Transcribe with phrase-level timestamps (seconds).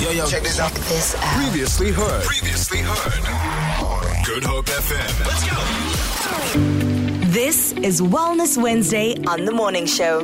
[0.00, 0.70] Yo, yo, check this out.
[0.72, 1.42] This out.
[1.42, 2.22] Previously heard.
[2.22, 4.24] Previously heard.
[4.24, 5.26] Good Hope FM.
[5.26, 7.26] Let's go.
[7.26, 10.22] This is Wellness Wednesday on The Morning Show.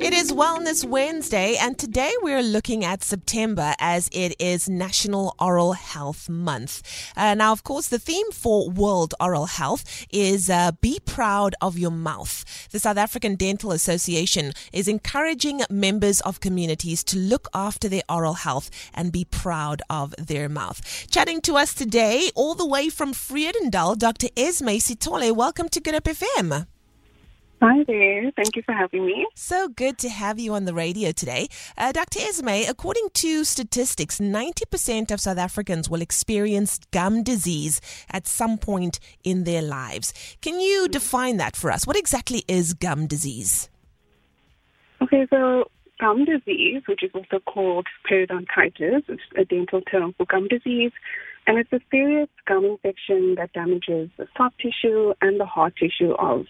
[0.00, 5.72] It is Wellness Wednesday, and today we're looking at September as it is National Oral
[5.72, 6.84] Health Month.
[7.16, 11.76] Uh, now, of course, the theme for World Oral Health is uh, Be Proud of
[11.76, 12.68] Your Mouth.
[12.70, 18.34] The South African Dental Association is encouraging members of communities to look after their oral
[18.34, 21.08] health and be proud of their mouth.
[21.10, 24.28] Chatting to us today, all the way from Vredendal, Dr.
[24.36, 25.34] Esme Sithole.
[25.34, 26.68] Welcome to Good Hope FM.
[27.60, 28.30] Hi there.
[28.36, 29.26] Thank you for having me.
[29.34, 31.48] So good to have you on the radio today.
[31.76, 32.20] Uh, Dr.
[32.20, 39.00] Esme, according to statistics, 90% of South Africans will experience gum disease at some point
[39.24, 40.14] in their lives.
[40.40, 41.84] Can you define that for us?
[41.84, 43.68] What exactly is gum disease?
[45.02, 45.68] Okay, so
[45.98, 50.92] gum disease, which is also called periodontitis, is a dental term for gum disease,
[51.46, 56.12] and it's a serious gum infection that damages the soft tissue and the hard tissue
[56.18, 56.44] of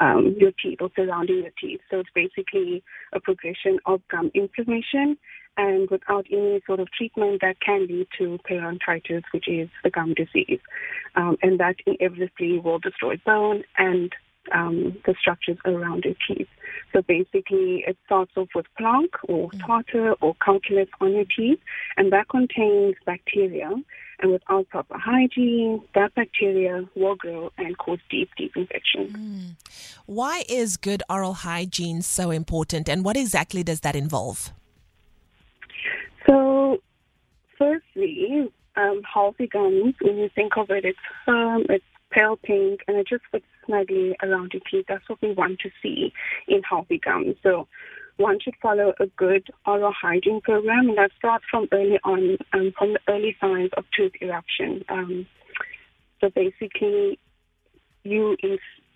[0.00, 1.80] um, your teeth or surrounding your teeth.
[1.90, 5.18] So it's basically a progression of gum inflammation.
[5.56, 10.14] And without any sort of treatment, that can lead to periodontitis, which is the gum
[10.14, 10.60] disease.
[11.16, 14.12] Um, and that inevitably will destroy bone and
[14.52, 16.48] um, the structures around your teeth.
[16.92, 21.58] So basically, it starts off with plaque or tartar or calculus on your teeth,
[21.96, 23.70] and that contains bacteria.
[24.20, 29.56] And without proper hygiene, that bacteria will grow and cause deep, deep infection.
[30.06, 34.52] Why is good oral hygiene so important, and what exactly does that involve?
[36.26, 36.78] So,
[37.58, 42.96] firstly, um, healthy gums, when you think of it, it's firm, it's pale pink, and
[42.96, 44.86] it just fits snugly around your teeth.
[44.88, 46.12] That's what we want to see
[46.48, 47.36] in healthy gums.
[47.42, 47.66] So,
[48.16, 52.72] one should follow a good oral hygiene program, and that starts from early on, um,
[52.78, 54.84] from the early signs of tooth eruption.
[54.88, 55.26] Um,
[56.20, 57.18] so basically,
[58.04, 58.36] you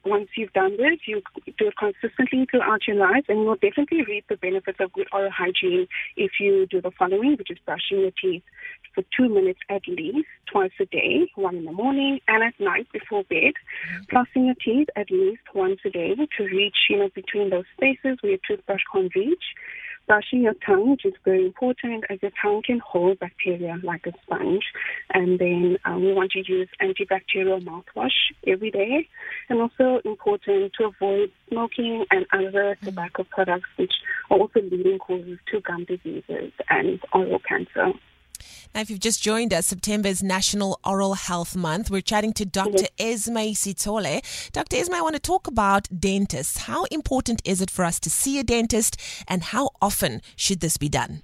[0.09, 1.23] once you've done this, you
[1.59, 5.31] do it consistently throughout your life, and you'll definitely reap the benefits of good oral
[5.31, 5.87] hygiene
[6.17, 8.43] if you do the following, which is brushing your teeth
[8.95, 12.87] for two minutes at least, twice a day, one in the morning and at night
[12.93, 13.53] before bed.
[14.11, 18.19] Flossing your teeth at least once a day to reach, you know, between those spaces
[18.21, 19.45] where your toothbrush can't reach.
[20.09, 24.13] Brushing your tongue, which is very important, as your tongue can hold bacteria like a
[24.23, 24.65] sponge.
[25.13, 29.07] And then um, we want to use antibacterial mouthwash every day.
[29.51, 33.93] And also important to avoid smoking and other tobacco products, which
[34.31, 37.93] are also leading causes to gum diseases and oral cancer.
[38.75, 41.91] Now, if you've just joined us, September is National Oral Health Month.
[41.91, 42.87] We're chatting to Dr.
[42.99, 44.51] Esme Sithole.
[44.53, 44.77] Dr.
[44.77, 46.59] Esme, I want to talk about dentists.
[46.59, 50.77] How important is it for us to see a dentist, and how often should this
[50.77, 51.23] be done?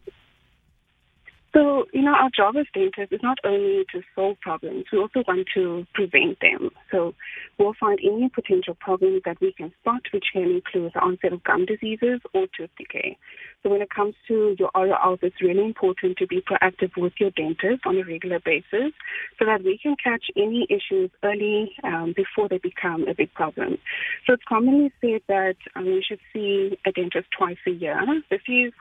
[1.54, 5.22] So, you know, our job as dentists is not only to solve problems, we also
[5.28, 6.70] want to prevent them.
[6.90, 7.14] So
[7.58, 11.44] we'll find any potential problems that we can spot, which can include the onset of
[11.44, 13.16] gum diseases or tooth decay.
[13.62, 17.12] So when it comes to your oral health, it's really important to be proactive with
[17.20, 18.92] your dentist on a regular basis
[19.38, 23.78] so that we can catch any issues early um, before they become a big problem.
[24.26, 27.98] So it's commonly said that um, we should see a dentist twice a year.
[28.28, 28.72] This is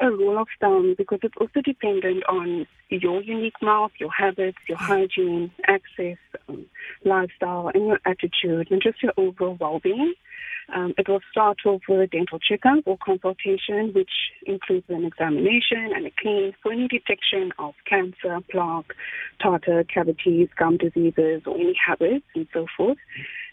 [0.00, 4.78] a rule of thumb because it's also dependent on your unique mouth, your habits, your
[4.78, 6.16] hygiene, access,
[6.48, 6.66] um,
[7.04, 10.14] lifestyle, and your attitude, and just your overall well-being.
[10.72, 14.10] Um, it will start off with a dental checkup or consultation, which
[14.46, 18.94] includes an examination and a clean for any detection of cancer, plaque,
[19.42, 22.98] tartar, cavities, gum diseases, or any habits, and so forth.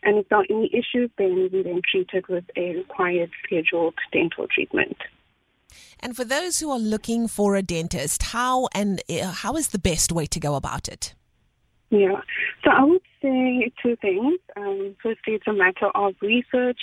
[0.04, 3.96] And if there are any issues, then we then treat it with a required scheduled
[4.14, 4.98] dental treatment.
[6.00, 9.80] And for those who are looking for a dentist, how and uh, how is the
[9.80, 11.14] best way to go about it?
[11.90, 12.22] Yeah.
[12.64, 14.40] So I would say two things.
[14.56, 16.80] Um, firstly, it's a matter of research,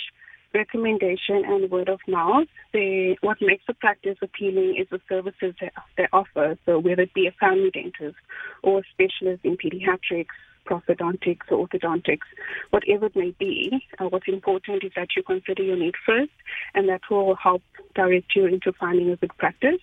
[0.53, 2.47] recommendation, and word of mouth.
[2.73, 6.57] They, what makes the practice appealing is the services that they offer.
[6.65, 8.17] So whether it be a family dentist
[8.63, 10.35] or a specialist in pediatrics,
[10.65, 12.27] prosthodontics or orthodontics,
[12.71, 16.31] whatever it may be, uh, what's important is that you consider your need first,
[16.73, 17.61] and that will help
[17.93, 19.81] direct you into finding a good practice.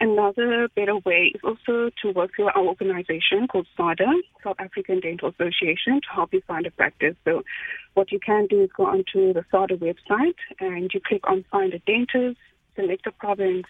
[0.00, 4.10] Another better way is also to work through our organization called SADA,
[4.42, 7.14] South African Dental Association, to help you find a practice.
[7.24, 7.44] So
[7.94, 11.72] what you can do is go onto the SADA website and you click on Find
[11.72, 12.40] a Dentist,
[12.74, 13.66] select a province,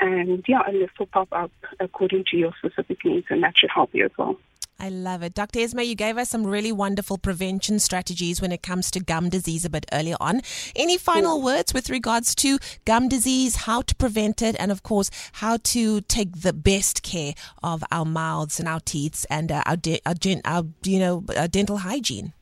[0.00, 3.70] and yeah, a list will pop up according to your specific needs, and that should
[3.72, 4.36] help you as well.
[4.78, 5.32] I love it.
[5.32, 5.60] Dr.
[5.60, 9.64] Esme, you gave us some really wonderful prevention strategies when it comes to gum disease
[9.64, 10.42] a bit earlier on.
[10.74, 11.44] Any final yeah.
[11.44, 16.02] words with regards to gum disease, how to prevent it, and of course, how to
[16.02, 17.32] take the best care
[17.62, 21.24] of our mouths and our teeth and uh, our, de- our, gen- our, you know,
[21.34, 22.34] uh, dental hygiene?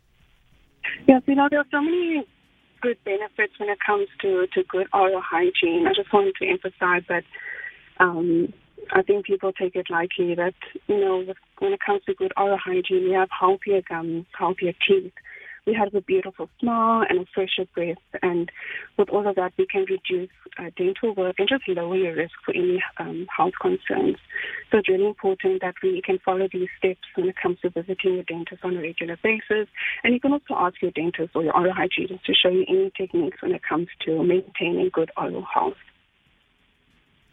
[1.06, 2.26] Yes, you know, there are so many
[2.80, 5.86] good benefits when it comes to, to good oral hygiene.
[5.86, 7.24] I just wanted to emphasize that
[8.00, 8.52] um,
[8.94, 10.54] I think people take it lightly that,
[10.86, 11.24] you know,
[11.58, 15.12] when it comes to good oral hygiene, we have healthier gums, healthier teeth.
[15.66, 17.96] We have a beautiful smile and a fresher breath.
[18.22, 18.52] And
[18.96, 22.34] with all of that, we can reduce uh, dental work and just lower your risk
[22.44, 24.16] for any um, health concerns.
[24.70, 28.14] So it's really important that we can follow these steps when it comes to visiting
[28.14, 29.66] your dentist on a regular basis.
[30.04, 32.92] And you can also ask your dentist or your oral hygienist to show you any
[32.96, 35.74] techniques when it comes to maintaining good oral health.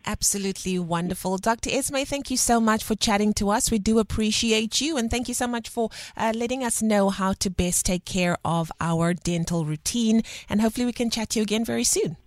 [0.06, 1.38] Absolutely wonderful.
[1.38, 1.70] Dr.
[1.70, 3.70] Esme, thank you so much for chatting to us.
[3.70, 4.98] We do appreciate you.
[4.98, 8.38] And thank you so much for uh, letting us know how to best take care
[8.44, 10.24] of our dental routine.
[10.50, 12.18] And hopefully, we can chat to you again very soon.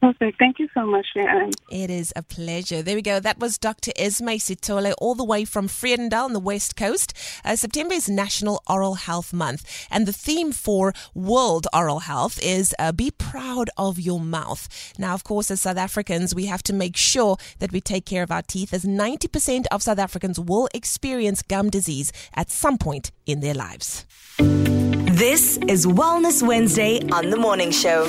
[0.00, 0.38] Perfect.
[0.38, 1.50] Thank you so much, Leigh-Anne.
[1.70, 2.80] It is a pleasure.
[2.80, 3.20] There we go.
[3.20, 3.92] That was Dr.
[3.96, 7.12] Esme Sithole, all the way from Vredendal on the West Coast.
[7.44, 12.74] Uh, September is National Oral Health Month, and the theme for World Oral Health is
[12.78, 14.68] uh, Be Proud of Your Mouth.
[14.98, 18.22] Now, of course, as South Africans, we have to make sure that we take care
[18.22, 23.12] of our teeth, as 90% of South Africans will experience gum disease at some point
[23.26, 24.06] in their lives.
[24.38, 28.08] This is Wellness Wednesday on The Morning Show.